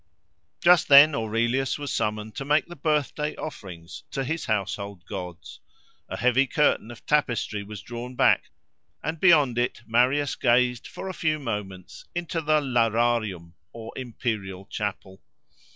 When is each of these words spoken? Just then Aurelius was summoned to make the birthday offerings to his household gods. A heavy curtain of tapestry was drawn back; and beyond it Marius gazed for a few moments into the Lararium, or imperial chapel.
Just 0.61 0.87
then 0.87 1.13
Aurelius 1.13 1.77
was 1.77 1.93
summoned 1.93 2.33
to 2.33 2.43
make 2.43 2.65
the 2.65 2.75
birthday 2.75 3.35
offerings 3.35 4.03
to 4.09 4.23
his 4.23 4.45
household 4.45 5.05
gods. 5.05 5.59
A 6.09 6.17
heavy 6.17 6.47
curtain 6.47 6.89
of 6.89 7.05
tapestry 7.05 7.61
was 7.61 7.83
drawn 7.83 8.15
back; 8.15 8.49
and 9.03 9.19
beyond 9.19 9.59
it 9.59 9.83
Marius 9.85 10.33
gazed 10.33 10.87
for 10.87 11.07
a 11.07 11.13
few 11.13 11.37
moments 11.37 12.05
into 12.15 12.41
the 12.41 12.61
Lararium, 12.61 13.53
or 13.73 13.93
imperial 13.95 14.65
chapel. 14.65 15.21